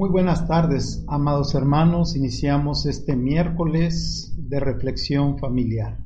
Muy 0.00 0.08
buenas 0.08 0.48
tardes, 0.48 1.04
amados 1.08 1.54
hermanos. 1.54 2.16
Iniciamos 2.16 2.86
este 2.86 3.16
miércoles 3.16 4.34
de 4.34 4.58
reflexión 4.58 5.36
familiar. 5.36 5.98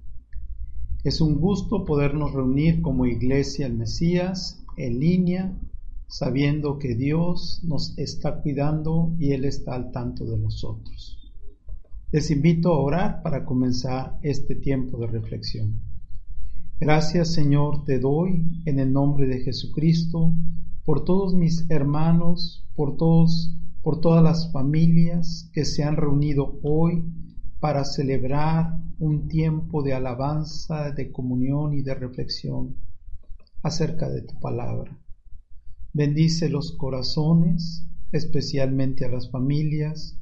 Es 1.04 1.20
un 1.20 1.36
gusto 1.36 1.84
podernos 1.84 2.32
reunir 2.32 2.82
como 2.82 3.06
iglesia 3.06 3.66
el 3.66 3.74
Mesías 3.74 4.64
en 4.76 4.98
línea, 4.98 5.56
sabiendo 6.08 6.76
que 6.76 6.96
Dios 6.96 7.60
nos 7.62 7.96
está 7.96 8.42
cuidando 8.42 9.14
y 9.16 9.30
Él 9.30 9.44
está 9.44 9.76
al 9.76 9.92
tanto 9.92 10.24
de 10.24 10.38
nosotros. 10.38 11.32
Les 12.10 12.32
invito 12.32 12.72
a 12.72 12.80
orar 12.80 13.22
para 13.22 13.44
comenzar 13.44 14.18
este 14.22 14.56
tiempo 14.56 14.98
de 14.98 15.06
reflexión. 15.06 15.80
Gracias 16.80 17.32
Señor 17.32 17.84
te 17.84 18.00
doy 18.00 18.60
en 18.64 18.80
el 18.80 18.92
nombre 18.92 19.28
de 19.28 19.38
Jesucristo 19.38 20.34
por 20.84 21.04
todos 21.04 21.32
mis 21.32 21.70
hermanos, 21.70 22.66
por 22.74 22.96
todos 22.96 23.56
por 23.84 24.00
todas 24.00 24.22
las 24.22 24.50
familias 24.50 25.50
que 25.52 25.66
se 25.66 25.84
han 25.84 25.98
reunido 25.98 26.58
hoy 26.62 27.04
para 27.60 27.84
celebrar 27.84 28.78
un 28.98 29.28
tiempo 29.28 29.82
de 29.82 29.92
alabanza, 29.92 30.90
de 30.92 31.12
comunión 31.12 31.74
y 31.74 31.82
de 31.82 31.94
reflexión 31.94 32.78
acerca 33.62 34.08
de 34.08 34.22
tu 34.22 34.40
palabra. 34.40 34.98
Bendice 35.92 36.48
los 36.48 36.72
corazones, 36.72 37.86
especialmente 38.10 39.04
a 39.04 39.10
las 39.10 39.30
familias. 39.30 40.18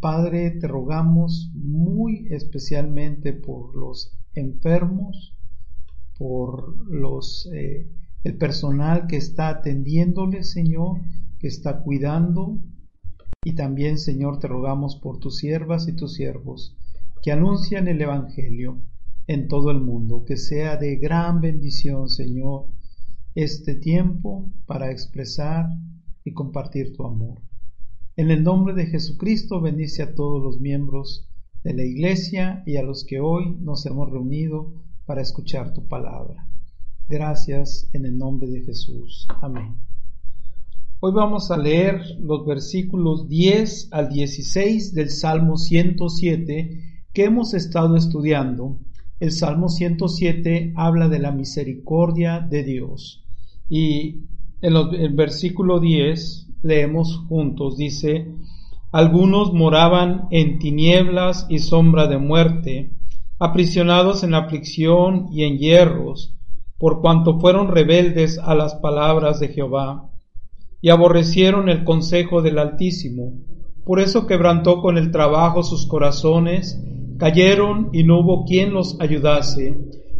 Padre, 0.00 0.50
te 0.50 0.66
rogamos 0.66 1.52
muy 1.54 2.26
especialmente 2.30 3.32
por 3.32 3.76
los 3.76 4.18
enfermos, 4.34 5.36
por 6.18 6.76
los 6.90 7.48
eh, 7.54 7.88
el 8.24 8.36
personal 8.38 9.06
que 9.06 9.18
está 9.18 9.48
atendiéndole, 9.50 10.42
Señor, 10.42 10.98
que 11.44 11.48
está 11.48 11.82
cuidando. 11.82 12.58
Y 13.44 13.54
también, 13.54 13.98
Señor, 13.98 14.38
te 14.38 14.48
rogamos 14.48 14.96
por 14.96 15.18
tus 15.18 15.36
siervas 15.36 15.86
y 15.88 15.92
tus 15.94 16.14
siervos 16.14 16.74
que 17.22 17.32
anuncian 17.32 17.86
el 17.86 18.00
Evangelio 18.00 18.80
en 19.26 19.46
todo 19.48 19.70
el 19.70 19.82
mundo, 19.82 20.24
que 20.24 20.38
sea 20.38 20.78
de 20.78 20.96
gran 20.96 21.42
bendición, 21.42 22.08
Señor, 22.08 22.68
este 23.34 23.74
tiempo 23.74 24.50
para 24.64 24.90
expresar 24.90 25.66
y 26.24 26.32
compartir 26.32 26.94
tu 26.96 27.04
amor. 27.04 27.42
En 28.16 28.30
el 28.30 28.42
nombre 28.42 28.72
de 28.72 28.86
Jesucristo 28.86 29.60
bendice 29.60 30.02
a 30.02 30.14
todos 30.14 30.42
los 30.42 30.60
miembros 30.62 31.28
de 31.62 31.74
la 31.74 31.84
Iglesia 31.84 32.62
y 32.64 32.76
a 32.76 32.82
los 32.82 33.04
que 33.04 33.20
hoy 33.20 33.54
nos 33.60 33.84
hemos 33.84 34.10
reunido 34.10 34.72
para 35.04 35.20
escuchar 35.20 35.74
tu 35.74 35.86
palabra. 35.88 36.48
Gracias 37.06 37.90
en 37.92 38.06
el 38.06 38.16
nombre 38.16 38.48
de 38.48 38.62
Jesús. 38.62 39.28
Amén. 39.42 39.93
Hoy 41.06 41.12
vamos 41.12 41.50
a 41.50 41.58
leer 41.58 42.00
los 42.18 42.46
versículos 42.46 43.28
10 43.28 43.90
al 43.92 44.08
16 44.08 44.94
del 44.94 45.10
Salmo 45.10 45.58
107 45.58 47.02
que 47.12 47.24
hemos 47.24 47.52
estado 47.52 47.96
estudiando. 47.96 48.78
El 49.20 49.30
Salmo 49.30 49.68
107 49.68 50.72
habla 50.74 51.10
de 51.10 51.18
la 51.18 51.30
misericordia 51.30 52.40
de 52.40 52.64
Dios. 52.64 53.22
Y 53.68 54.22
en 54.62 54.76
el 54.94 55.12
versículo 55.12 55.78
10 55.78 56.48
leemos 56.62 57.18
juntos, 57.28 57.76
dice, 57.76 58.32
algunos 58.90 59.52
moraban 59.52 60.28
en 60.30 60.58
tinieblas 60.58 61.44
y 61.50 61.58
sombra 61.58 62.06
de 62.06 62.16
muerte, 62.16 62.92
aprisionados 63.38 64.24
en 64.24 64.32
aflicción 64.32 65.28
y 65.30 65.42
en 65.42 65.58
hierros, 65.58 66.34
por 66.78 67.02
cuanto 67.02 67.38
fueron 67.40 67.68
rebeldes 67.68 68.38
a 68.38 68.54
las 68.54 68.76
palabras 68.76 69.38
de 69.38 69.48
Jehová 69.48 70.10
y 70.84 70.90
aborrecieron 70.90 71.70
el 71.70 71.82
consejo 71.82 72.42
del 72.42 72.58
Altísimo. 72.58 73.32
Por 73.86 74.00
eso 74.00 74.26
quebrantó 74.26 74.82
con 74.82 74.98
el 74.98 75.10
trabajo 75.12 75.62
sus 75.62 75.86
corazones, 75.86 76.78
cayeron 77.18 77.88
y 77.94 78.04
no 78.04 78.20
hubo 78.20 78.44
quien 78.44 78.74
los 78.74 79.00
ayudase. 79.00 79.78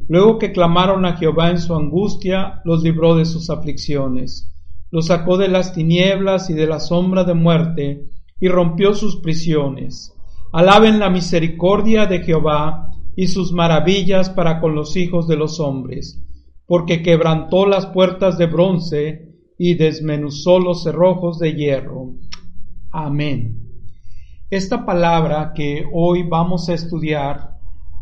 Luego 0.09 0.39
que 0.39 0.53
clamaron 0.53 1.05
a 1.05 1.19
Jehová 1.19 1.51
en 1.51 1.59
su 1.59 1.75
angustia, 1.75 2.63
los 2.65 2.83
libró 2.83 3.15
de 3.15 3.27
sus 3.27 3.51
aflicciones. 3.51 4.55
Los 4.91 5.09
sacó 5.09 5.37
de 5.37 5.49
las 5.49 5.75
tinieblas 5.75 6.49
y 6.49 6.55
de 6.55 6.67
la 6.67 6.81
sombra 6.81 7.25
de 7.25 7.35
muerte, 7.35 8.07
y 8.41 8.49
rompió 8.49 8.95
sus 8.95 9.17
prisiones. 9.17 10.15
Alaben 10.51 10.99
la 10.99 11.11
misericordia 11.11 12.07
de 12.07 12.21
Jehová 12.21 12.89
y 13.15 13.27
sus 13.27 13.53
maravillas 13.53 14.31
para 14.31 14.63
con 14.63 14.75
los 14.75 14.97
hijos 14.97 15.29
de 15.29 15.37
los 15.37 15.61
hombres, 15.61 16.25
porque 16.67 17.03
quebrantó 17.03 17.67
las 17.67 17.85
puertas 17.85 18.39
de 18.39 18.47
bronce, 18.47 19.34
y 19.59 19.75
desmenuzó 19.75 20.59
los 20.59 20.83
cerrojos 20.83 21.39
de 21.39 21.55
hierro. 21.55 22.15
Amén. 22.91 23.61
Esta 24.51 24.85
palabra 24.85 25.53
que 25.55 25.85
hoy 25.93 26.23
vamos 26.23 26.69
a 26.69 26.75
estudiar 26.75 27.55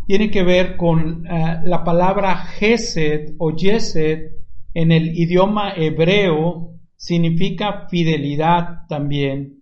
tiene 0.07 0.31
que 0.31 0.43
ver 0.43 0.77
con 0.77 1.27
eh, 1.27 1.61
la 1.65 1.85
palabra 1.85 2.37
Gesed 2.37 3.35
o 3.39 3.53
Yesed 3.53 4.33
en 4.75 4.93
el 4.93 5.17
idioma 5.17 5.75
hebreo 5.75 6.75
significa 6.97 7.87
fidelidad 7.89 8.87
también 8.89 9.61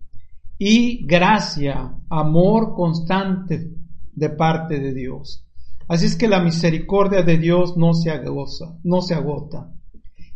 y 0.57 1.05
gracia, 1.05 1.95
amor 2.09 2.73
constante 2.75 3.71
de 4.13 4.29
parte 4.29 4.79
de 4.79 4.93
Dios. 4.93 5.47
Así 5.87 6.05
es 6.05 6.15
que 6.15 6.27
la 6.27 6.41
misericordia 6.41 7.23
de 7.23 7.37
Dios 7.37 7.77
no 7.77 7.93
se 7.93 8.11
agota, 8.11 8.77
no 8.83 9.01
se 9.01 9.15
agota. 9.15 9.71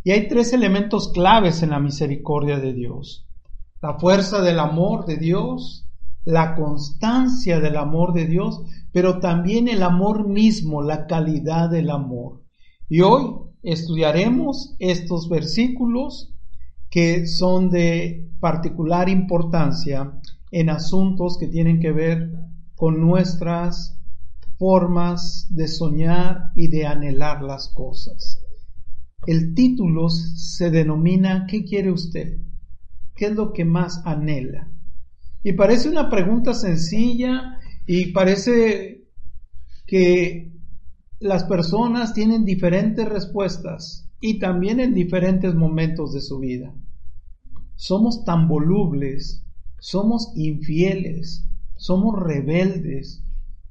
Y 0.06 0.12
hay 0.12 0.28
tres 0.28 0.54
elementos 0.54 1.12
claves 1.12 1.64
en 1.64 1.72
la 1.72 1.80
misericordia 1.80 2.60
de 2.60 2.74
Dios. 2.74 3.26
La 3.82 3.96
fuerza 3.96 4.40
del 4.44 4.60
amor 4.60 5.08
de 5.08 5.18
Dios, 5.18 5.88
la 6.26 6.54
constancia 6.54 7.60
del 7.60 7.76
amor 7.76 8.14
de 8.14 8.28
Dios, 8.28 8.62
pero 8.92 9.20
también 9.20 9.68
el 9.68 9.82
amor 9.82 10.28
mismo, 10.28 10.84
la 10.84 11.08
calidad 11.08 11.72
del 11.72 11.90
amor. 11.90 12.44
Y 12.88 13.02
hoy 13.02 13.34
estudiaremos 13.64 14.76
estos 14.78 15.28
versículos 15.28 16.32
que 16.92 17.26
son 17.26 17.72
de 17.72 18.30
particular 18.40 19.10
importancia 19.10 20.14
en 20.52 20.70
asuntos 20.70 21.40
que 21.40 21.48
tienen 21.48 21.80
que 21.80 21.92
ver 21.92 22.32
con 22.76 23.02
nuestras 23.02 23.98
formas 24.60 25.48
de 25.50 25.68
soñar 25.68 26.52
y 26.54 26.68
de 26.68 26.86
anhelar 26.86 27.42
las 27.42 27.70
cosas. 27.70 28.45
El 29.28 29.56
título 29.56 30.10
se 30.10 30.70
denomina 30.70 31.48
¿Qué 31.48 31.64
quiere 31.66 31.92
usted? 31.92 32.38
¿Qué 33.16 33.26
es 33.26 33.36
lo 33.36 33.54
que 33.54 33.66
más 33.66 34.02
anhela? 34.06 34.70
Y 35.44 35.54
parece 35.54 35.90
una 35.90 36.10
pregunta 36.10 36.54
sencilla 36.54 37.60
y 37.88 38.12
parece 38.12 39.06
que 39.88 40.52
las 41.20 41.44
personas 41.46 42.14
tienen 42.14 42.46
diferentes 42.46 43.08
respuestas 43.08 44.10
y 44.20 44.40
también 44.40 44.80
en 44.80 44.94
diferentes 44.94 45.56
momentos 45.56 46.14
de 46.14 46.22
su 46.22 46.40
vida. 46.40 46.74
Somos 47.76 48.26
tan 48.26 48.48
volubles, 48.48 49.44
somos 49.80 50.34
infieles, 50.36 51.48
somos 51.76 52.20
rebeldes, 52.20 53.24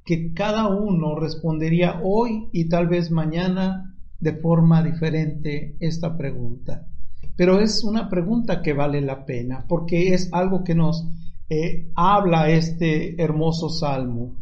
que 0.03 0.33
cada 0.33 0.67
uno 0.67 1.15
respondería 1.15 1.99
hoy 2.03 2.47
y 2.51 2.69
tal 2.69 2.87
vez 2.87 3.09
mañana 3.09 3.94
de 4.19 4.33
forma 4.33 4.83
diferente 4.83 5.75
esta 5.79 6.17
pregunta. 6.17 6.87
Pero 7.35 7.59
es 7.59 7.83
una 7.83 8.09
pregunta 8.09 8.61
que 8.61 8.73
vale 8.73 9.01
la 9.01 9.25
pena 9.25 9.65
porque 9.67 10.13
es 10.13 10.29
algo 10.31 10.63
que 10.63 10.75
nos 10.75 11.05
eh, 11.49 11.91
habla 11.95 12.49
este 12.49 13.21
hermoso 13.21 13.69
salmo. 13.69 14.35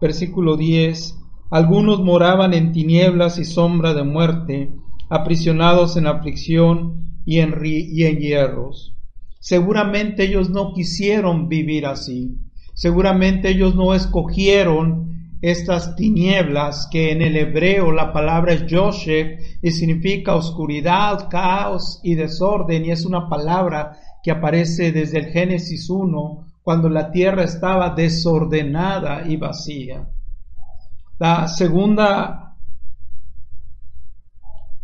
Versículo 0.00 0.56
10. 0.56 1.16
Algunos 1.50 2.02
moraban 2.02 2.54
en 2.54 2.72
tinieblas 2.72 3.38
y 3.38 3.44
sombra 3.44 3.94
de 3.94 4.04
muerte, 4.04 4.72
aprisionados 5.08 5.96
en 5.96 6.06
aflicción 6.06 7.22
y 7.24 7.38
en, 7.38 7.54
y 7.64 8.04
en 8.04 8.18
hierros. 8.18 8.94
Seguramente 9.40 10.24
ellos 10.24 10.50
no 10.50 10.72
quisieron 10.74 11.48
vivir 11.48 11.86
así. 11.86 12.36
Seguramente 12.74 13.50
ellos 13.50 13.74
no 13.74 13.94
escogieron 13.94 15.19
estas 15.40 15.96
tinieblas, 15.96 16.88
que 16.90 17.12
en 17.12 17.22
el 17.22 17.36
hebreo 17.36 17.92
la 17.92 18.12
palabra 18.12 18.52
es 18.52 18.66
Yosef 18.66 19.40
y 19.62 19.70
significa 19.70 20.34
oscuridad, 20.34 21.28
caos 21.30 22.00
y 22.02 22.14
desorden, 22.14 22.84
y 22.84 22.90
es 22.90 23.04
una 23.06 23.28
palabra 23.28 23.98
que 24.22 24.30
aparece 24.30 24.92
desde 24.92 25.18
el 25.18 25.26
Génesis 25.26 25.88
1, 25.88 26.46
cuando 26.62 26.88
la 26.88 27.10
tierra 27.10 27.44
estaba 27.44 27.90
desordenada 27.90 29.26
y 29.26 29.36
vacía. 29.36 30.08
La 31.18 31.48
segunda 31.48 32.56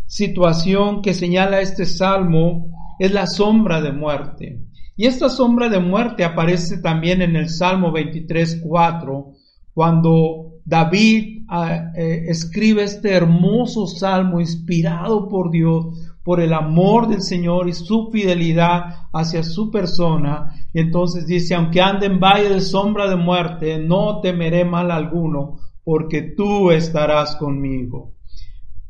situación 0.07 1.03
que 1.03 1.15
señala 1.15 1.61
este 1.61 1.85
salmo 1.85 2.71
es 2.99 3.13
la 3.13 3.27
sombra 3.27 3.81
de 3.81 3.93
muerte. 3.93 4.63
Y 4.97 5.07
esta 5.07 5.29
sombra 5.29 5.69
de 5.69 5.79
muerte 5.79 6.25
aparece 6.25 6.79
también 6.79 7.21
en 7.21 7.37
el 7.37 7.51
Salmo 7.51 7.93
23, 7.93 8.63
4, 8.63 9.33
cuando 9.75 10.46
David 10.67 11.45
ah, 11.49 11.93
eh, 11.95 12.25
escribe 12.27 12.83
este 12.83 13.13
hermoso 13.13 13.87
salmo 13.87 14.41
inspirado 14.41 15.29
por 15.29 15.53
Dios, 15.53 15.87
por 16.25 16.41
el 16.41 16.53
amor 16.53 17.07
del 17.07 17.23
Señor 17.23 17.69
y 17.69 17.73
su 17.73 18.11
fidelidad 18.11 19.07
hacia 19.13 19.45
su 19.45 19.71
persona. 19.71 20.51
entonces 20.75 21.25
dice, 21.27 21.55
aunque 21.55 21.81
ande 21.81 22.07
en 22.07 22.19
valle 22.19 22.49
de 22.49 22.61
sombra 22.61 23.09
de 23.09 23.15
muerte, 23.15 23.79
no 23.79 24.21
temeré 24.21 24.65
mal 24.65 24.91
alguno, 24.91 25.59
porque 25.85 26.35
tú 26.37 26.73
estarás 26.73 27.37
conmigo. 27.37 28.15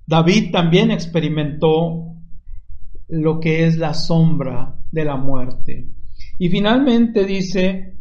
David 0.07 0.51
también 0.53 0.91
experimentó 0.91 2.15
lo 3.09 3.39
que 3.39 3.67
es 3.67 3.77
la 3.77 3.93
sombra 3.93 4.79
de 4.91 5.05
la 5.05 5.17
muerte. 5.17 5.91
Y 6.39 6.49
finalmente 6.49 7.27
dice, 7.27 7.99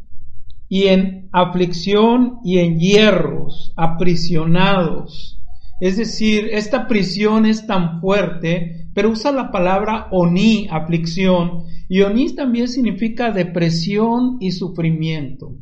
y 0.68 0.88
en 0.88 1.30
aflicción 1.32 2.40
y 2.44 2.60
en 2.60 2.80
hierros, 2.80 3.74
aprisionados. 3.76 5.40
Es 5.80 5.98
decir, 5.98 6.50
esta 6.52 6.88
prisión 6.88 7.46
es 7.46 7.68
tan 7.68 8.00
fuerte, 8.00 8.88
pero 8.94 9.10
usa 9.10 9.32
la 9.32 9.52
palabra 9.52 10.08
oni, 10.12 10.68
aflicción, 10.72 11.64
y 11.90 12.02
oni 12.02 12.34
también 12.34 12.68
significa 12.68 13.32
depresión 13.32 14.38
y 14.40 14.52
sufrimiento. 14.52 15.56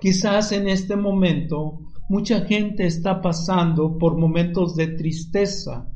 Quizás 0.00 0.52
en 0.52 0.68
este 0.68 0.96
momento 0.96 1.80
mucha 2.08 2.40
gente 2.46 2.86
está 2.86 3.20
pasando 3.20 3.98
por 3.98 4.18
momentos 4.18 4.74
de 4.74 4.88
tristeza, 4.88 5.88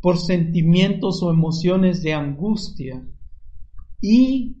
por 0.00 0.18
sentimientos 0.18 1.22
o 1.22 1.30
emociones 1.30 2.02
de 2.02 2.14
angustia, 2.14 3.06
y 4.00 4.56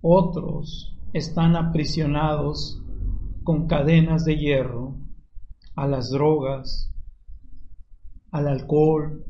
otros 0.00 0.96
están 1.12 1.56
aprisionados 1.56 2.82
con 3.42 3.66
cadenas 3.66 4.24
de 4.24 4.36
hierro 4.36 4.96
a 5.74 5.88
las 5.88 6.10
drogas, 6.10 6.94
al 8.30 8.46
alcohol, 8.46 9.24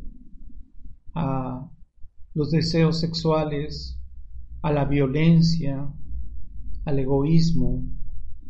a 1.15 1.71
los 2.35 2.51
deseos 2.51 3.01
sexuales, 3.01 3.99
a 4.63 4.73
la 4.73 4.85
violencia, 4.85 5.91
al 6.85 6.99
egoísmo 6.99 7.85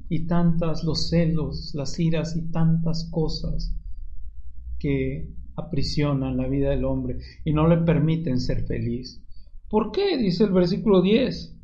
y 0.09 0.27
tantas 0.27 0.83
los 0.83 1.09
celos, 1.09 1.73
las 1.75 1.99
iras 2.01 2.37
y 2.37 2.51
tantas 2.51 3.09
cosas 3.13 3.77
que 4.79 5.33
aprisionan 5.55 6.37
la 6.37 6.49
vida 6.49 6.71
del 6.71 6.85
hombre 6.85 7.19
y 7.45 7.53
no 7.53 7.69
le 7.69 7.77
permiten 7.79 8.41
ser 8.41 8.67
feliz. 8.67 9.23
¿Por 9.69 9.93
qué? 9.93 10.17
Dice 10.17 10.45
el 10.45 10.53
versículo 10.53 11.01
10 11.01 11.60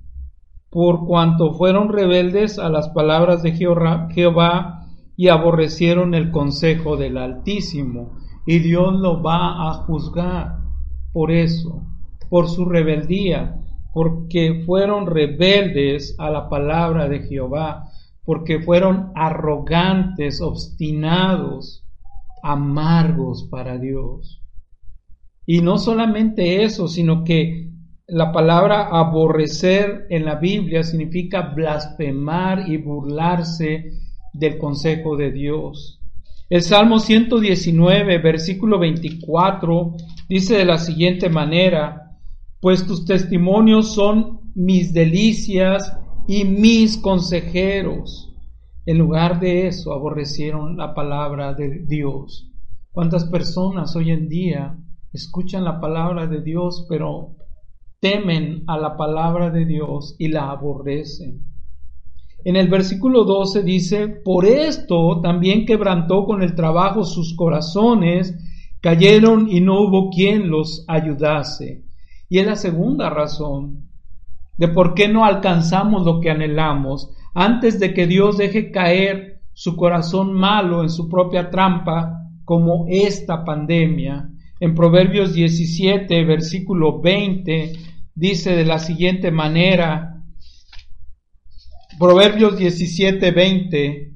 por 0.71 1.07
cuanto 1.07 1.55
fueron 1.55 1.89
rebeldes 1.89 2.59
a 2.59 2.69
las 2.69 2.89
palabras 2.91 3.43
de 3.43 3.53
Jehová 3.53 4.87
y 5.17 5.29
aborrecieron 5.29 6.15
el 6.15 6.31
consejo 6.31 6.97
del 6.97 7.19
Altísimo. 7.19 8.19
Y 8.47 8.59
Dios 8.59 8.95
lo 8.95 9.23
va 9.23 9.71
a 9.71 9.75
juzgar 9.75 10.61
por 11.13 11.31
eso, 11.31 11.83
por 12.29 12.49
su 12.49 12.65
rebeldía, 12.65 13.61
porque 13.93 14.63
fueron 14.67 15.07
rebeldes 15.07 16.15
a 16.19 16.31
la 16.31 16.49
palabra 16.49 17.09
de 17.09 17.21
Jehová, 17.21 17.89
porque 18.25 18.61
fueron 18.61 19.13
arrogantes, 19.15 20.41
obstinados, 20.41 21.87
amargos 22.43 23.49
para 23.51 23.79
Dios. 23.79 24.43
Y 25.47 25.63
no 25.63 25.79
solamente 25.79 26.65
eso, 26.65 26.89
sino 26.89 27.25
que 27.25 27.66
la 28.09 28.31
palabra 28.31 28.89
aborrecer 28.89 30.07
en 30.11 30.25
la 30.25 30.37
Biblia 30.37 30.85
significa 30.85 31.43
blasfemar 31.43 32.69
y 32.69 32.77
burlarse 32.77 33.93
del 34.33 34.59
consejo 34.59 35.17
de 35.17 35.33
Dios. 35.33 36.01
El 36.49 36.63
Salmo 36.63 37.01
119, 37.01 38.19
versículo 38.19 38.79
24, 38.79 39.97
dice 40.29 40.57
de 40.57 40.65
la 40.65 40.79
siguiente 40.79 41.29
manera, 41.29 42.17
pues 42.61 42.87
tus 42.87 43.05
testimonios 43.05 43.93
son 43.93 44.53
mis 44.55 44.93
delicias 44.95 45.93
y 46.29 46.45
mis 46.45 46.99
consejeros. 46.99 48.33
En 48.87 48.99
lugar 48.99 49.41
de 49.41 49.67
eso, 49.67 49.93
aborrecieron 49.93 50.77
la 50.77 50.95
palabra 50.95 51.55
de 51.55 51.81
Dios. 51.81 52.53
¿Cuántas 52.93 53.25
personas 53.25 53.97
hoy 53.97 54.13
en 54.13 54.29
día 54.29 54.79
escuchan 55.13 55.65
la 55.65 55.81
palabra 55.81 56.29
de 56.29 56.41
Dios, 56.41 56.87
pero 56.89 57.35
temen 58.07 58.63
a 58.69 58.79
la 58.79 58.97
palabra 58.97 59.51
de 59.51 59.65
Dios 59.65 60.15
y 60.19 60.29
la 60.29 60.51
aborrecen. 60.51 61.41
En 62.45 62.55
el 62.55 62.69
versículo 62.69 63.25
12 63.25 63.65
dice, 63.65 64.07
por 64.07 64.45
esto 64.45 65.21
también 65.21 65.67
quebrantó 65.67 66.25
con 66.25 66.41
el 66.43 66.55
trabajo 66.55 67.03
sus 67.03 67.35
corazones, 67.35 68.37
cayeron 68.81 69.49
y 69.51 69.61
no 69.61 69.81
hubo 69.81 70.11
quien 70.11 70.49
los 70.49 70.85
ayudase. 70.87 71.83
Y 72.29 72.39
es 72.39 72.47
la 72.47 72.55
segunda 72.55 73.11
razón 73.11 73.89
de 74.57 74.69
por 74.69 74.95
qué 74.95 75.09
no 75.09 75.25
alcanzamos 75.25 76.05
lo 76.05 76.21
que 76.21 76.31
anhelamos 76.31 77.11
antes 77.35 77.81
de 77.81 77.93
que 77.93 78.07
Dios 78.07 78.39
deje 78.39 78.71
caer 78.71 79.41
su 79.53 79.75
corazón 79.75 80.33
malo 80.33 80.83
en 80.83 80.91
su 80.91 81.09
propia 81.09 81.51
trampa 81.51 82.23
como 82.45 82.87
esta 82.89 83.45
pandemia. 83.45 84.31
En 84.61 84.75
Proverbios 84.77 85.35
17, 85.35 86.25
versículo 86.25 87.01
20, 87.01 87.73
dice 88.17 88.57
de 88.57 88.65
la 88.65 88.81
siguiente 88.81 89.31
manera, 89.31 90.25
Proverbios 91.99 92.59
17:20, 92.59 94.13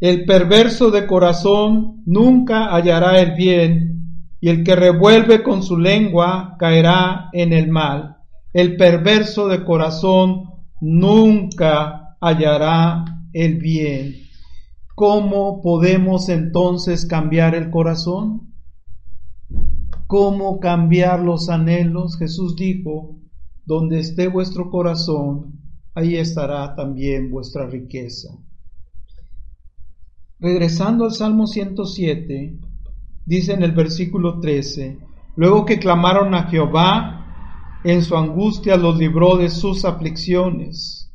el 0.00 0.24
perverso 0.26 0.90
de 0.90 1.06
corazón 1.06 2.02
nunca 2.06 2.74
hallará 2.74 3.20
el 3.20 3.34
bien, 3.34 4.28
y 4.40 4.48
el 4.48 4.62
que 4.62 4.76
revuelve 4.76 5.42
con 5.42 5.62
su 5.62 5.78
lengua 5.78 6.56
caerá 6.58 7.30
en 7.32 7.52
el 7.52 7.68
mal. 7.68 8.16
El 8.52 8.76
perverso 8.76 9.48
de 9.48 9.64
corazón 9.64 10.44
nunca 10.80 12.16
hallará 12.20 13.04
el 13.32 13.56
bien. 13.56 14.14
¿Cómo 14.94 15.62
podemos 15.62 16.28
entonces 16.28 17.06
cambiar 17.06 17.54
el 17.54 17.70
corazón? 17.70 18.47
Cómo 20.08 20.58
cambiar 20.58 21.20
los 21.20 21.50
anhelos, 21.50 22.16
Jesús 22.18 22.56
dijo, 22.56 23.20
donde 23.66 24.00
esté 24.00 24.26
vuestro 24.26 24.70
corazón, 24.70 25.60
ahí 25.94 26.16
estará 26.16 26.74
también 26.74 27.30
vuestra 27.30 27.66
riqueza. 27.66 28.30
Regresando 30.40 31.04
al 31.04 31.12
Salmo 31.12 31.46
107, 31.46 32.58
dice 33.26 33.52
en 33.52 33.62
el 33.62 33.72
versículo 33.72 34.40
13, 34.40 34.98
luego 35.36 35.66
que 35.66 35.78
clamaron 35.78 36.34
a 36.34 36.44
Jehová, 36.44 37.80
en 37.84 38.02
su 38.02 38.16
angustia 38.16 38.78
los 38.78 38.96
libró 38.96 39.36
de 39.36 39.50
sus 39.50 39.84
aflicciones. 39.84 41.12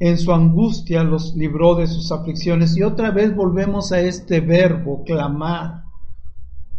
En 0.00 0.18
su 0.18 0.32
angustia 0.32 1.04
los 1.04 1.36
libró 1.36 1.76
de 1.76 1.86
sus 1.86 2.10
aflicciones. 2.10 2.76
Y 2.76 2.82
otra 2.82 3.12
vez 3.12 3.34
volvemos 3.36 3.92
a 3.92 4.00
este 4.00 4.40
verbo, 4.40 5.04
clamar. 5.04 5.81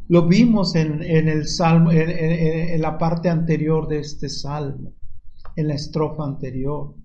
Lo 0.09 0.27
vimos 0.27 0.75
en, 0.75 1.01
el 1.01 1.47
salmo, 1.47 1.91
en, 1.91 2.81
la 2.81 2.97
parte 2.97 3.29
anterior 3.29 3.87
de 3.87 3.99
este 3.99 4.29
salmo, 4.29 4.93
en 5.55 5.67
la 5.67 5.75
estrofa 5.75 6.23
anterior. 6.23 6.95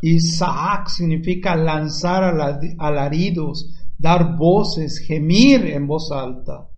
Isaac 0.00 0.88
significa 0.88 1.54
lanzar 1.56 2.24
alaridos, 2.78 3.74
dar 3.98 4.36
voces, 4.36 4.98
gemir 4.98 5.66
en 5.66 5.86
voz 5.86 6.10
alta. 6.12 6.68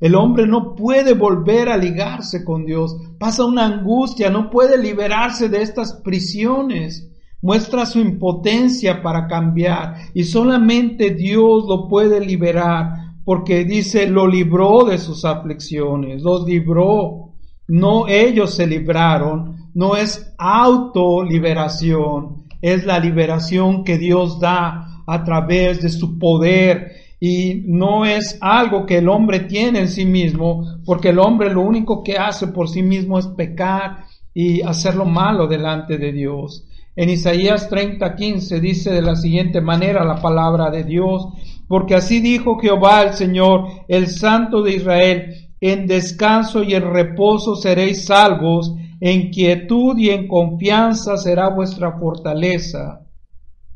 El 0.00 0.16
hombre 0.16 0.46
no 0.46 0.74
puede 0.74 1.14
volver 1.14 1.68
a 1.68 1.76
ligarse 1.76 2.44
con 2.44 2.66
Dios, 2.66 2.96
pasa 3.18 3.44
una 3.44 3.64
angustia, 3.64 4.28
no 4.28 4.50
puede 4.50 4.76
liberarse 4.76 5.48
de 5.48 5.62
estas 5.62 5.94
prisiones, 5.94 7.10
muestra 7.40 7.86
su 7.86 8.00
impotencia 8.00 9.02
para 9.02 9.26
cambiar 9.26 9.96
y 10.14 10.24
solamente 10.24 11.10
Dios 11.10 11.64
lo 11.68 11.88
puede 11.88 12.20
liberar 12.20 13.03
porque 13.24 13.64
dice, 13.64 14.06
lo 14.06 14.26
libró 14.26 14.84
de 14.84 14.98
sus 14.98 15.24
aflicciones, 15.24 16.22
los 16.22 16.44
libró, 16.44 17.32
no 17.68 18.06
ellos 18.06 18.54
se 18.54 18.66
libraron, 18.66 19.70
no 19.74 19.96
es 19.96 20.34
autoliberación, 20.38 22.44
es 22.60 22.84
la 22.84 22.98
liberación 22.98 23.84
que 23.84 23.98
Dios 23.98 24.40
da 24.40 25.02
a 25.06 25.24
través 25.24 25.82
de 25.82 25.90
su 25.90 26.18
poder 26.18 26.92
y 27.20 27.62
no 27.66 28.04
es 28.04 28.38
algo 28.40 28.84
que 28.84 28.98
el 28.98 29.08
hombre 29.08 29.40
tiene 29.40 29.80
en 29.80 29.88
sí 29.88 30.04
mismo, 30.04 30.80
porque 30.84 31.08
el 31.08 31.18
hombre 31.18 31.50
lo 31.50 31.62
único 31.62 32.02
que 32.02 32.18
hace 32.18 32.48
por 32.48 32.68
sí 32.68 32.82
mismo 32.82 33.18
es 33.18 33.26
pecar 33.28 34.04
y 34.34 34.60
hacer 34.60 34.94
lo 34.94 35.06
malo 35.06 35.46
delante 35.46 35.96
de 35.96 36.12
Dios. 36.12 36.66
En 36.96 37.08
Isaías 37.08 37.70
30:15 37.70 38.60
dice 38.60 38.92
de 38.92 39.02
la 39.02 39.16
siguiente 39.16 39.60
manera 39.60 40.04
la 40.04 40.20
palabra 40.20 40.70
de 40.70 40.84
Dios, 40.84 41.28
porque 41.68 41.94
así 41.94 42.20
dijo 42.20 42.58
Jehová 42.58 43.02
el 43.02 43.14
Señor, 43.14 43.66
el 43.88 44.08
Santo 44.08 44.62
de 44.62 44.76
Israel, 44.76 45.34
en 45.60 45.86
descanso 45.86 46.62
y 46.62 46.74
en 46.74 46.92
reposo 46.92 47.56
seréis 47.56 48.04
salvos, 48.04 48.74
en 49.00 49.30
quietud 49.30 49.96
y 49.98 50.10
en 50.10 50.28
confianza 50.28 51.16
será 51.16 51.48
vuestra 51.48 51.98
fortaleza. 51.98 53.06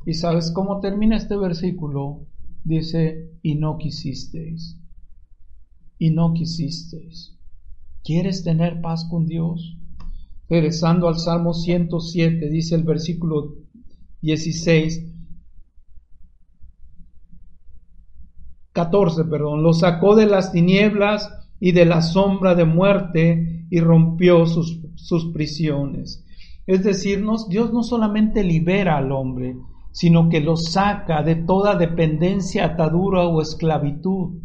¿Y 0.05 0.15
sabes 0.15 0.51
cómo 0.53 0.81
termina 0.81 1.17
este 1.17 1.37
versículo? 1.37 2.27
Dice, 2.65 3.33
y 3.43 3.55
no 3.55 3.79
quisisteis. 3.79 4.79
Y 5.99 6.11
no 6.11 6.33
quisisteis. 6.33 7.37
¿Quieres 8.05 8.43
tener 8.43 8.81
paz 8.81 9.07
con 9.11 9.27
Dios? 9.27 9.77
Regresando 10.49 11.09
al 11.09 11.19
Salmo 11.19 11.53
107, 11.53 12.49
dice 12.49 12.75
el 12.75 12.85
versículo 12.85 13.57
16, 14.23 15.18
14, 18.73 19.25
perdón, 19.25 19.63
lo 19.63 19.73
sacó 19.73 20.15
de 20.15 20.27
las 20.27 20.53
tinieblas 20.53 21.31
y 21.61 21.73
de 21.73 21.85
la 21.85 22.03
sombra 22.03 22.55
de 22.55 22.65
muerte 22.65 23.67
y 23.71 23.81
rompió 23.81 24.47
sus, 24.47 24.81
sus 24.95 25.33
prisiones. 25.33 26.25
Es 26.67 26.85
decir, 26.85 27.25
Dios 27.49 27.73
no 27.73 27.83
solamente 27.83 28.45
libera 28.45 28.99
al 28.99 29.11
hombre, 29.13 29.57
sino 29.91 30.29
que 30.29 30.41
lo 30.41 30.57
saca 30.57 31.23
de 31.23 31.35
toda 31.35 31.77
dependencia, 31.77 32.67
atadura 32.67 33.27
o 33.27 33.41
esclavitud. 33.41 34.39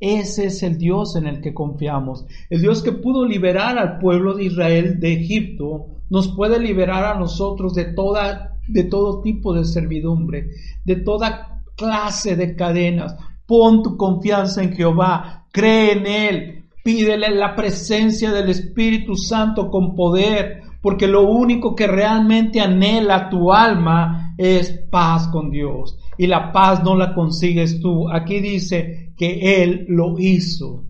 Ese 0.00 0.46
es 0.46 0.62
el 0.62 0.78
Dios 0.78 1.14
en 1.14 1.26
el 1.26 1.40
que 1.40 1.54
confiamos. 1.54 2.26
El 2.50 2.62
Dios 2.62 2.82
que 2.82 2.92
pudo 2.92 3.24
liberar 3.24 3.78
al 3.78 3.98
pueblo 3.98 4.34
de 4.34 4.44
Israel 4.44 4.98
de 4.98 5.12
Egipto, 5.12 5.86
nos 6.10 6.34
puede 6.34 6.58
liberar 6.58 7.04
a 7.04 7.18
nosotros 7.18 7.74
de 7.74 7.84
toda 7.84 8.52
de 8.68 8.84
todo 8.84 9.20
tipo 9.22 9.54
de 9.54 9.64
servidumbre, 9.64 10.50
de 10.84 10.96
toda 10.96 11.62
clase 11.76 12.36
de 12.36 12.54
cadenas. 12.56 13.16
Pon 13.52 13.82
tu 13.82 13.98
confianza 13.98 14.62
en 14.62 14.72
Jehová, 14.72 15.44
cree 15.52 15.92
en 15.92 16.06
él, 16.06 16.64
pídele 16.82 17.28
la 17.34 17.54
presencia 17.54 18.32
del 18.32 18.48
Espíritu 18.48 19.14
Santo 19.14 19.68
con 19.68 19.94
poder, 19.94 20.62
porque 20.80 21.06
lo 21.06 21.28
único 21.28 21.74
que 21.74 21.86
realmente 21.86 22.62
anhela 22.62 23.28
tu 23.28 23.52
alma 23.52 24.34
es 24.38 24.70
paz 24.90 25.28
con 25.28 25.50
Dios. 25.50 25.98
Y 26.16 26.28
la 26.28 26.50
paz 26.50 26.82
no 26.82 26.96
la 26.96 27.12
consigues 27.12 27.78
tú. 27.78 28.08
Aquí 28.08 28.40
dice 28.40 29.12
que 29.18 29.62
Él 29.62 29.84
lo 29.86 30.18
hizo. 30.18 30.86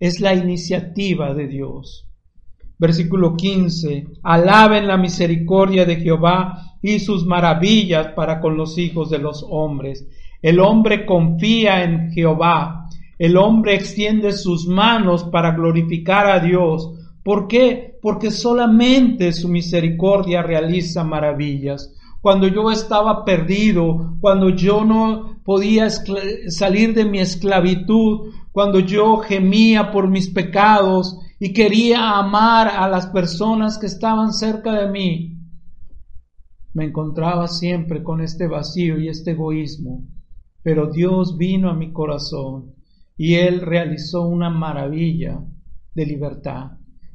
Es 0.00 0.18
la 0.18 0.34
iniciativa 0.34 1.32
de 1.32 1.46
Dios. 1.46 2.08
Versículo 2.76 3.36
15. 3.36 4.04
Alaben 4.24 4.88
la 4.88 4.96
misericordia 4.96 5.84
de 5.84 5.94
Jehová 5.94 6.76
y 6.82 6.98
sus 6.98 7.24
maravillas 7.24 8.08
para 8.16 8.40
con 8.40 8.56
los 8.56 8.78
hijos 8.78 9.10
de 9.10 9.18
los 9.18 9.46
hombres. 9.48 10.08
El 10.42 10.60
hombre 10.60 11.06
confía 11.06 11.84
en 11.84 12.10
Jehová. 12.12 12.88
El 13.18 13.36
hombre 13.36 13.74
extiende 13.74 14.32
sus 14.32 14.66
manos 14.66 15.24
para 15.24 15.52
glorificar 15.52 16.26
a 16.26 16.40
Dios 16.40 16.90
¿Por 17.22 17.48
qué? 17.48 17.98
Porque 18.00 18.30
solamente 18.30 19.32
su 19.32 19.48
misericordia 19.48 20.42
realiza 20.42 21.04
maravillas. 21.04 21.94
Cuando 22.22 22.48
yo 22.48 22.70
estaba 22.70 23.24
perdido, 23.24 24.16
cuando 24.20 24.50
yo 24.50 24.84
no 24.84 25.40
podía 25.44 25.88
salir 25.90 26.94
de 26.94 27.04
mi 27.04 27.18
esclavitud, 27.18 28.32
cuando 28.52 28.80
yo 28.80 29.18
gemía 29.18 29.90
por 29.90 30.08
mis 30.08 30.28
pecados 30.30 31.18
y 31.38 31.52
quería 31.52 32.18
amar 32.18 32.68
a 32.68 32.88
las 32.88 33.06
personas 33.06 33.78
que 33.78 33.86
estaban 33.86 34.32
cerca 34.32 34.72
de 34.72 34.90
mí, 34.90 35.36
me 36.72 36.86
encontraba 36.86 37.48
siempre 37.48 38.02
con 38.02 38.20
este 38.20 38.46
vacío 38.46 38.98
y 38.98 39.08
este 39.08 39.32
egoísmo. 39.32 40.04
Pero 40.62 40.90
Dios 40.90 41.36
vino 41.36 41.70
a 41.70 41.74
mi 41.74 41.92
corazón 41.92 42.74
y 43.16 43.34
Él 43.34 43.60
realizó 43.60 44.26
una 44.26 44.50
maravilla 44.50 45.44
de 45.94 46.06
libertad. 46.06 46.72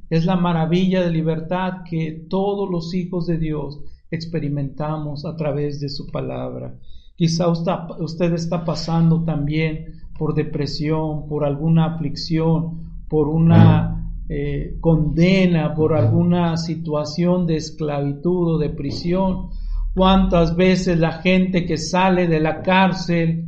Es 0.09 0.25
la 0.25 0.35
maravilla 0.35 1.01
de 1.01 1.11
libertad 1.11 1.83
que 1.89 2.25
todos 2.29 2.69
los 2.69 2.93
hijos 2.93 3.25
de 3.25 3.37
Dios 3.37 3.81
experimentamos 4.11 5.25
a 5.25 5.35
través 5.35 5.79
de 5.79 5.89
su 5.89 6.07
palabra. 6.07 6.75
Quizá 7.15 7.47
usted 7.47 8.33
está 8.33 8.65
pasando 8.65 9.23
también 9.23 10.01
por 10.17 10.35
depresión, 10.35 11.27
por 11.27 11.45
alguna 11.45 11.85
aflicción, 11.85 13.03
por 13.07 13.27
una 13.27 14.11
eh, 14.27 14.77
condena, 14.81 15.73
por 15.75 15.93
alguna 15.93 16.57
situación 16.57 17.45
de 17.45 17.57
esclavitud 17.57 18.55
o 18.55 18.57
de 18.57 18.69
prisión. 18.69 19.49
¿Cuántas 19.95 20.57
veces 20.57 20.99
la 20.99 21.13
gente 21.21 21.65
que 21.65 21.77
sale 21.77 22.27
de 22.27 22.41
la 22.41 22.61
cárcel 22.61 23.45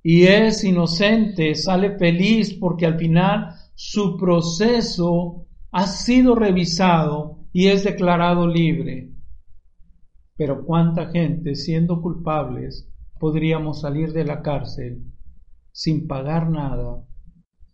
y 0.00 0.22
es 0.22 0.62
inocente 0.62 1.56
sale 1.56 1.98
feliz 1.98 2.54
porque 2.54 2.86
al 2.86 2.96
final 2.96 3.48
su 3.74 4.16
proceso 4.16 5.48
ha 5.72 5.88
sido 5.88 6.36
revisado 6.36 7.40
y 7.52 7.66
es 7.66 7.82
declarado 7.82 8.46
libre. 8.46 9.10
Pero 10.36 10.64
cuánta 10.64 11.08
gente, 11.10 11.56
siendo 11.56 12.00
culpables, 12.00 12.88
podríamos 13.18 13.80
salir 13.80 14.12
de 14.12 14.24
la 14.24 14.42
cárcel 14.42 15.02
sin 15.72 16.06
pagar 16.06 16.48
nada 16.48 17.04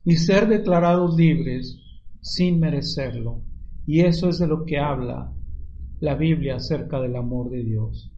y 0.02 0.16
ser 0.16 0.48
declarados 0.48 1.14
libres 1.14 1.78
sin 2.22 2.58
merecerlo. 2.58 3.42
Y 3.86 4.00
eso 4.00 4.30
es 4.30 4.38
de 4.38 4.46
lo 4.46 4.64
que 4.64 4.78
habla 4.78 5.34
la 6.02 6.16
Biblia 6.16 6.56
acerca 6.56 7.00
del 7.00 7.14
amor 7.14 7.48
de 7.48 7.62
Dios. 7.62 8.10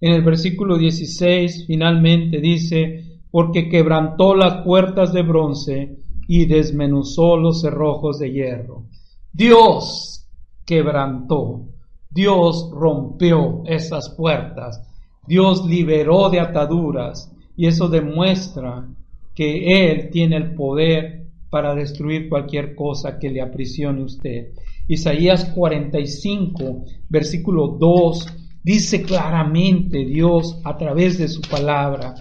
En 0.00 0.12
el 0.12 0.22
versículo 0.22 0.78
16 0.78 1.64
finalmente 1.66 2.40
dice, 2.40 3.18
porque 3.32 3.68
quebrantó 3.68 4.36
las 4.36 4.62
puertas 4.64 5.12
de 5.12 5.22
bronce 5.22 5.98
y 6.28 6.46
desmenuzó 6.46 7.36
los 7.36 7.62
cerrojos 7.62 8.20
de 8.20 8.30
hierro. 8.30 8.84
Dios 9.32 10.24
quebrantó, 10.64 11.64
Dios 12.08 12.70
rompió 12.72 13.62
esas 13.66 14.10
puertas, 14.10 14.88
Dios 15.26 15.66
liberó 15.66 16.30
de 16.30 16.38
ataduras 16.38 17.32
y 17.56 17.66
eso 17.66 17.88
demuestra 17.88 18.86
que 19.34 19.90
Él 19.90 20.10
tiene 20.10 20.36
el 20.36 20.54
poder 20.54 21.26
para 21.50 21.74
destruir 21.74 22.28
cualquier 22.28 22.76
cosa 22.76 23.18
que 23.18 23.30
le 23.30 23.42
aprisione 23.42 24.04
usted. 24.04 24.52
Isaías 24.88 25.44
45, 25.46 26.84
versículo 27.08 27.76
2, 27.78 28.26
dice 28.62 29.02
claramente 29.02 30.04
Dios 30.04 30.60
a 30.64 30.76
través 30.76 31.18
de 31.18 31.28
su 31.28 31.40
palabra. 31.42 32.14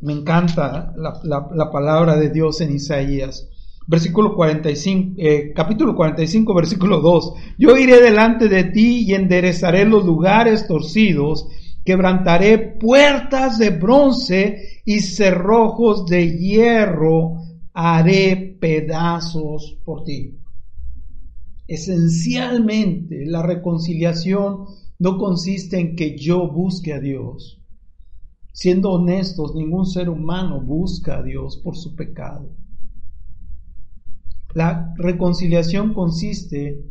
Me 0.00 0.12
encanta 0.12 0.92
la, 0.96 1.20
la 1.54 1.70
palabra 1.70 2.16
de 2.16 2.30
Dios 2.30 2.60
en 2.60 2.74
Isaías 2.74 3.48
versículo 3.86 4.34
45, 4.34 5.14
eh, 5.18 5.52
capítulo 5.54 5.94
45, 5.94 6.54
versículo 6.54 7.00
2. 7.00 7.34
Yo 7.58 7.76
iré 7.76 8.00
delante 8.00 8.48
de 8.48 8.64
ti 8.64 9.04
y 9.06 9.14
enderezaré 9.14 9.84
los 9.84 10.04
lugares 10.04 10.66
torcidos, 10.66 11.46
quebrantaré 11.84 12.58
puertas 12.58 13.58
de 13.58 13.70
bronce 13.70 14.80
y 14.84 15.00
cerrojos 15.00 16.06
de 16.06 16.38
hierro 16.38 17.34
haré 17.74 18.56
pedazos 18.60 19.78
por 19.84 20.04
ti. 20.04 20.38
Esencialmente, 21.72 23.24
la 23.24 23.40
reconciliación 23.42 24.66
no 24.98 25.16
consiste 25.16 25.80
en 25.80 25.96
que 25.96 26.18
yo 26.18 26.46
busque 26.46 26.92
a 26.92 27.00
Dios. 27.00 27.62
Siendo 28.52 28.90
honestos, 28.90 29.54
ningún 29.54 29.86
ser 29.86 30.10
humano 30.10 30.60
busca 30.60 31.20
a 31.20 31.22
Dios 31.22 31.62
por 31.64 31.74
su 31.78 31.96
pecado. 31.96 32.54
La 34.52 34.92
reconciliación 34.98 35.94
consiste 35.94 36.84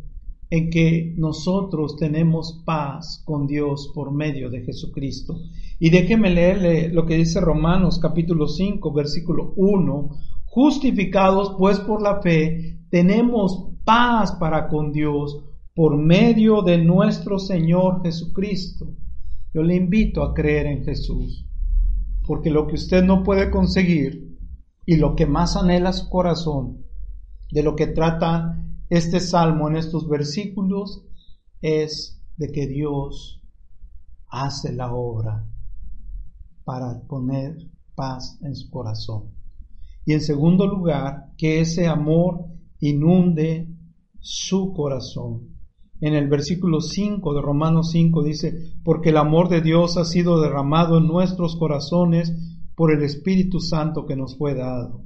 en 0.50 0.68
que 0.68 1.14
nosotros 1.16 1.94
tenemos 1.94 2.64
paz 2.66 3.22
con 3.24 3.46
Dios 3.46 3.92
por 3.94 4.10
medio 4.10 4.50
de 4.50 4.62
Jesucristo. 4.62 5.38
Y 5.78 5.90
déjeme 5.90 6.28
leerle 6.28 6.88
lo 6.88 7.06
que 7.06 7.18
dice 7.18 7.40
Romanos 7.40 8.00
capítulo 8.00 8.48
5, 8.48 8.92
versículo 8.92 9.52
1. 9.54 10.10
Justificados 10.46 11.54
pues 11.56 11.78
por 11.78 12.02
la 12.02 12.20
fe, 12.20 12.80
tenemos 12.90 13.71
paz 13.84 14.32
para 14.32 14.68
con 14.68 14.92
Dios 14.92 15.44
por 15.74 15.96
medio 15.96 16.62
de 16.62 16.78
nuestro 16.78 17.38
Señor 17.38 18.02
Jesucristo. 18.02 18.94
Yo 19.54 19.62
le 19.62 19.76
invito 19.76 20.22
a 20.22 20.34
creer 20.34 20.66
en 20.66 20.84
Jesús, 20.84 21.46
porque 22.26 22.50
lo 22.50 22.66
que 22.66 22.74
usted 22.74 23.04
no 23.04 23.22
puede 23.22 23.50
conseguir 23.50 24.38
y 24.86 24.96
lo 24.96 25.14
que 25.14 25.26
más 25.26 25.56
anhela 25.56 25.92
su 25.92 26.08
corazón 26.08 26.84
de 27.50 27.62
lo 27.62 27.76
que 27.76 27.86
trata 27.86 28.58
este 28.88 29.20
salmo 29.20 29.68
en 29.68 29.76
estos 29.76 30.08
versículos 30.08 31.04
es 31.60 32.22
de 32.36 32.50
que 32.50 32.66
Dios 32.66 33.42
hace 34.28 34.72
la 34.72 34.92
obra 34.92 35.46
para 36.64 37.00
poner 37.02 37.56
paz 37.94 38.38
en 38.42 38.54
su 38.54 38.70
corazón. 38.70 39.30
Y 40.04 40.14
en 40.14 40.20
segundo 40.20 40.66
lugar, 40.66 41.32
que 41.36 41.60
ese 41.60 41.86
amor 41.86 42.46
inunde 42.80 43.68
su 44.22 44.72
corazón. 44.72 45.48
En 46.00 46.14
el 46.14 46.28
versículo 46.28 46.80
5 46.80 47.34
de 47.34 47.42
Romanos 47.42 47.90
5 47.90 48.22
dice, 48.22 48.72
porque 48.82 49.10
el 49.10 49.18
amor 49.18 49.48
de 49.48 49.60
Dios 49.60 49.96
ha 49.96 50.04
sido 50.04 50.40
derramado 50.40 50.98
en 50.98 51.06
nuestros 51.06 51.56
corazones 51.56 52.32
por 52.74 52.92
el 52.92 53.02
Espíritu 53.02 53.60
Santo 53.60 54.06
que 54.06 54.16
nos 54.16 54.38
fue 54.38 54.54
dado. 54.54 55.04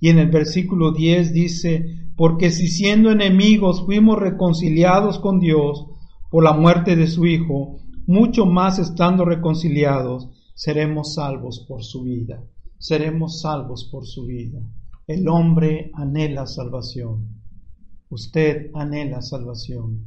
Y 0.00 0.08
en 0.08 0.18
el 0.18 0.30
versículo 0.30 0.92
10 0.92 1.32
dice, 1.32 2.10
porque 2.16 2.50
si 2.50 2.68
siendo 2.68 3.10
enemigos 3.10 3.84
fuimos 3.84 4.18
reconciliados 4.18 5.18
con 5.18 5.38
Dios 5.38 5.86
por 6.30 6.42
la 6.42 6.52
muerte 6.52 6.96
de 6.96 7.06
su 7.06 7.26
Hijo, 7.26 7.78
mucho 8.06 8.46
más 8.46 8.78
estando 8.78 9.24
reconciliados, 9.24 10.28
seremos 10.54 11.14
salvos 11.14 11.64
por 11.68 11.84
su 11.84 12.02
vida. 12.02 12.42
Seremos 12.78 13.40
salvos 13.40 13.88
por 13.90 14.06
su 14.06 14.26
vida. 14.26 14.60
El 15.06 15.28
hombre 15.28 15.90
anhela 15.94 16.46
salvación. 16.46 17.41
Usted 18.12 18.70
anhela 18.74 19.22
salvación. 19.22 20.04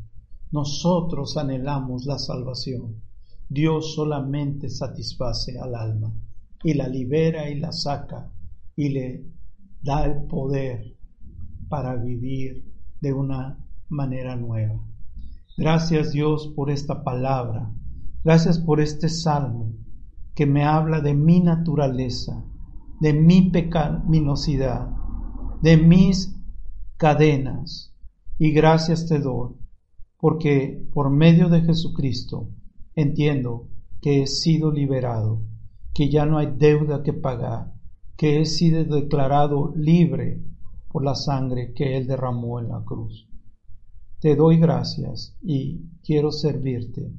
Nosotros 0.52 1.38
anhelamos 1.38 2.06
la 2.06 2.20
salvación. 2.20 3.02
Dios 3.50 3.96
solamente 3.96 4.70
satisface 4.70 5.58
al 5.58 5.74
alma 5.74 6.14
y 6.64 6.76
la 6.76 6.88
libera 6.88 7.50
y 7.50 7.60
la 7.60 7.72
saca 7.72 8.32
y 8.76 8.90
le 8.90 9.26
da 9.82 10.06
el 10.06 10.28
poder 10.28 10.96
para 11.68 11.96
vivir 11.96 12.72
de 13.02 13.12
una 13.12 13.58
manera 13.90 14.36
nueva. 14.36 14.80
Gracias 15.58 16.12
Dios 16.12 16.54
por 16.56 16.70
esta 16.70 17.04
palabra. 17.04 17.74
Gracias 18.24 18.60
por 18.60 18.82
este 18.82 19.10
salmo 19.10 19.74
que 20.36 20.46
me 20.46 20.64
habla 20.64 21.02
de 21.02 21.16
mi 21.16 21.40
naturaleza, 21.40 22.46
de 23.02 23.14
mi 23.14 23.50
pecaminosidad, 23.50 24.92
de 25.64 25.78
mis 25.78 26.40
cadenas. 26.98 27.94
Y 28.38 28.52
gracias 28.52 29.08
te 29.08 29.20
doy, 29.20 29.56
porque 30.20 30.88
por 30.94 31.10
medio 31.10 31.48
de 31.48 31.62
Jesucristo 31.62 32.50
entiendo 32.94 33.70
que 34.02 34.24
he 34.24 34.28
sido 34.28 34.72
liberado, 34.72 35.42
que 35.94 36.10
ya 36.10 36.26
no 36.26 36.38
hay 36.38 36.48
deuda 36.58 37.02
que 37.02 37.14
pagar, 37.14 37.74
que 38.18 38.42
he 38.42 38.46
sido 38.46 38.84
declarado 38.84 39.74
libre 39.76 40.44
por 40.90 41.04
la 41.04 41.16
sangre 41.16 41.74
que 41.74 41.98
Él 41.98 42.08
derramó 42.08 42.60
en 42.60 42.70
la 42.70 42.84
cruz. 42.84 43.28
Te 44.20 44.36
doy 44.36 44.58
gracias 44.58 45.38
y 45.42 45.90
quiero 46.04 46.32
servirte. 46.32 47.14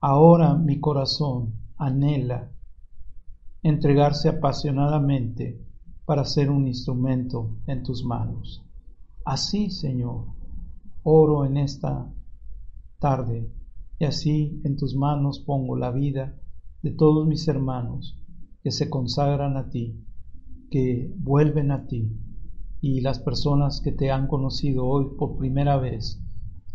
Ahora 0.00 0.54
mi 0.54 0.80
corazón 0.80 1.54
anhela 1.76 2.50
entregarse 3.62 4.28
apasionadamente 4.28 5.60
para 6.04 6.24
ser 6.24 6.50
un 6.50 6.66
instrumento 6.66 7.56
en 7.66 7.82
tus 7.82 8.04
manos. 8.04 8.63
Así, 9.24 9.70
Señor, 9.70 10.26
oro 11.02 11.46
en 11.46 11.56
esta 11.56 12.12
tarde 12.98 13.50
y 13.98 14.04
así 14.04 14.60
en 14.64 14.76
tus 14.76 14.94
manos 14.94 15.38
pongo 15.38 15.76
la 15.76 15.90
vida 15.90 16.38
de 16.82 16.90
todos 16.90 17.26
mis 17.26 17.48
hermanos 17.48 18.18
que 18.62 18.70
se 18.70 18.90
consagran 18.90 19.56
a 19.56 19.70
ti, 19.70 20.04
que 20.70 21.10
vuelven 21.16 21.70
a 21.70 21.86
ti 21.86 22.18
y 22.82 23.00
las 23.00 23.18
personas 23.18 23.80
que 23.80 23.92
te 23.92 24.10
han 24.10 24.26
conocido 24.26 24.86
hoy 24.86 25.06
por 25.18 25.38
primera 25.38 25.78
vez 25.78 26.20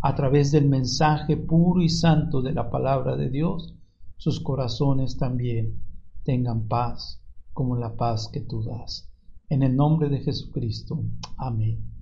a 0.02 0.16
través 0.16 0.52
del 0.52 0.68
mensaje 0.68 1.38
puro 1.38 1.84
y 1.84 1.90
santo 1.90 2.42
de 2.42 2.54
la 2.54 2.72
palabra 2.72 3.16
de 3.16 3.30
Dios, 3.30 3.76
sus 4.18 4.40
corazones 4.40 5.18
también 5.18 5.84
tengan 6.24 6.68
paz 6.68 7.22
como 7.54 7.76
la 7.76 7.96
paz 7.96 8.30
que 8.32 8.42
tú 8.42 8.64
das. 8.64 9.12
En 9.50 9.62
el 9.62 9.76
nombre 9.76 10.10
de 10.10 10.20
Jesucristo. 10.20 11.04
Amén. 11.38 11.99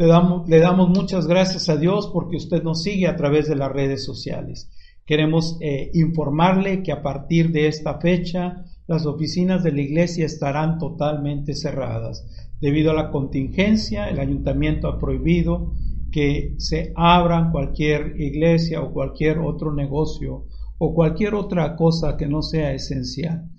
Le 0.00 0.06
damos, 0.06 0.48
le 0.48 0.60
damos 0.60 0.88
muchas 0.88 1.26
gracias 1.26 1.68
a 1.68 1.76
Dios 1.76 2.08
porque 2.10 2.38
usted 2.38 2.62
nos 2.62 2.84
sigue 2.84 3.06
a 3.06 3.16
través 3.16 3.50
de 3.50 3.54
las 3.54 3.70
redes 3.70 4.02
sociales. 4.02 4.70
Queremos 5.04 5.58
eh, 5.60 5.90
informarle 5.92 6.82
que 6.82 6.90
a 6.90 7.02
partir 7.02 7.50
de 7.50 7.66
esta 7.66 8.00
fecha 8.00 8.64
las 8.86 9.04
oficinas 9.04 9.62
de 9.62 9.72
la 9.72 9.82
iglesia 9.82 10.24
estarán 10.24 10.78
totalmente 10.78 11.54
cerradas. 11.54 12.26
Debido 12.62 12.92
a 12.92 12.94
la 12.94 13.10
contingencia, 13.10 14.08
el 14.08 14.20
ayuntamiento 14.20 14.88
ha 14.88 14.98
prohibido 14.98 15.74
que 16.10 16.54
se 16.56 16.94
abran 16.96 17.52
cualquier 17.52 18.18
iglesia 18.18 18.80
o 18.80 18.94
cualquier 18.94 19.40
otro 19.40 19.74
negocio 19.74 20.46
o 20.78 20.94
cualquier 20.94 21.34
otra 21.34 21.76
cosa 21.76 22.16
que 22.16 22.26
no 22.26 22.40
sea 22.40 22.72
esencial. 22.72 23.50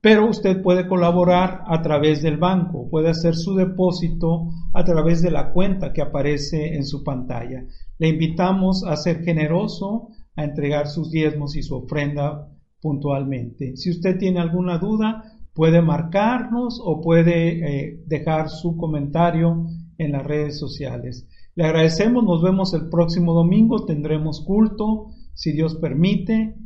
Pero 0.00 0.28
usted 0.28 0.62
puede 0.62 0.88
colaborar 0.88 1.62
a 1.66 1.82
través 1.82 2.22
del 2.22 2.38
banco, 2.38 2.88
puede 2.88 3.10
hacer 3.10 3.34
su 3.34 3.54
depósito 3.54 4.48
a 4.72 4.84
través 4.84 5.20
de 5.20 5.30
la 5.30 5.52
cuenta 5.52 5.92
que 5.92 6.02
aparece 6.02 6.74
en 6.74 6.84
su 6.84 7.04
pantalla. 7.04 7.64
Le 7.98 8.08
invitamos 8.08 8.84
a 8.84 8.96
ser 8.96 9.22
generoso, 9.24 10.08
a 10.36 10.44
entregar 10.44 10.88
sus 10.88 11.10
diezmos 11.10 11.54
y 11.56 11.62
su 11.62 11.76
ofrenda 11.76 12.48
puntualmente. 12.80 13.76
Si 13.76 13.90
usted 13.90 14.18
tiene 14.18 14.40
alguna 14.40 14.78
duda, 14.78 15.24
puede 15.54 15.80
marcarnos 15.80 16.80
o 16.84 17.00
puede 17.00 17.88
eh, 17.88 18.02
dejar 18.06 18.48
su 18.48 18.76
comentario 18.76 19.66
en 19.98 20.12
las 20.12 20.24
redes 20.26 20.58
sociales. 20.58 21.28
Le 21.54 21.64
agradecemos, 21.64 22.24
nos 22.24 22.42
vemos 22.42 22.74
el 22.74 22.88
próximo 22.88 23.32
domingo, 23.32 23.84
tendremos 23.84 24.40
culto, 24.44 25.08
si 25.34 25.52
Dios 25.52 25.76
permite, 25.76 26.56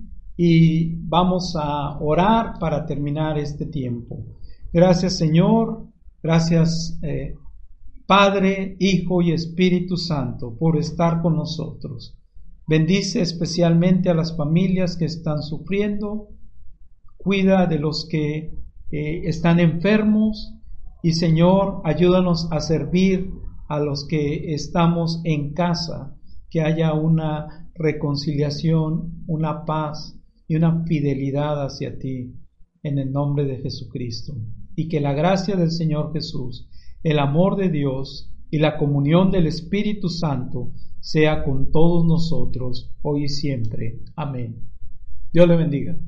y 0.41 0.95
vamos 1.09 1.57
a 1.57 1.99
orar 1.99 2.61
para 2.61 2.87
terminar 2.87 3.39
este 3.39 3.67
tiempo. 3.67 4.25
Gracias 4.73 5.19
Señor, 5.19 5.89
gracias 6.23 6.97
eh, 7.03 7.35
Padre, 8.07 8.77
Hijo 8.79 9.21
y 9.21 9.33
Espíritu 9.33 9.97
Santo 9.97 10.57
por 10.57 10.79
estar 10.79 11.23
con 11.23 11.35
nosotros. 11.35 12.17
Bendice 12.69 13.21
especialmente 13.21 14.11
a 14.11 14.15
las 14.15 14.37
familias 14.37 14.97
que 14.97 15.07
están 15.07 15.43
sufriendo. 15.43 16.29
Cuida 17.17 17.67
de 17.67 17.81
los 17.81 18.07
que 18.09 18.53
eh, 18.93 19.23
están 19.25 19.59
enfermos. 19.59 20.55
Y 21.03 21.15
Señor, 21.15 21.81
ayúdanos 21.85 22.47
a 22.53 22.61
servir 22.61 23.33
a 23.69 23.81
los 23.81 24.07
que 24.07 24.55
estamos 24.55 25.21
en 25.25 25.53
casa. 25.53 26.15
Que 26.49 26.63
haya 26.63 26.93
una 26.95 27.69
reconciliación, 27.75 29.25
una 29.27 29.65
paz 29.65 30.18
y 30.49 30.57
una 30.57 30.85
fidelidad 30.85 31.65
hacia 31.65 31.99
ti. 31.99 32.35
En 32.83 32.99
el 32.99 33.13
nombre 33.13 33.45
de 33.45 33.59
Jesucristo. 33.59 34.35
Y 34.75 34.89
que 34.89 35.01
la 35.01 35.13
gracia 35.13 35.57
del 35.57 35.71
Señor 35.71 36.13
Jesús, 36.13 36.69
el 37.03 37.19
amor 37.19 37.57
de 37.57 37.69
Dios 37.69 38.33
y 38.51 38.59
la 38.59 38.79
comunión 38.79 39.31
del 39.31 39.47
Espíritu 39.47 40.09
Santo 40.09 40.73
sea 41.01 41.45
con 41.45 41.71
todos 41.71 42.05
nosotros, 42.07 42.91
hoy 43.03 43.25
y 43.25 43.29
siempre. 43.29 44.01
Amén. 44.17 44.71
Dios 45.33 45.49
le 45.49 45.57
bendiga. 45.57 45.99